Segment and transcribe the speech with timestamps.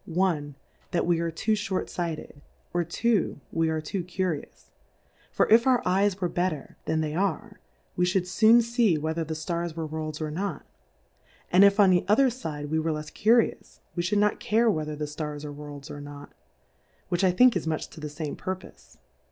[0.19, 0.53] i.
[0.89, 2.41] That we are too fl)OYt fight ed^
[2.73, 3.39] or, 2.
[3.51, 4.71] We are too curious:,
[5.31, 7.59] for, if our Eyes w^ere better than they are,
[7.95, 10.65] we fhould foon fee whether the Stars were Worlds or not;
[11.51, 14.95] and if on the other fide we were lefs Curious, we fhould not care whether
[14.95, 16.33] the Stars are Worlds or not,
[17.09, 18.97] which I think is much to the fame Purpofe.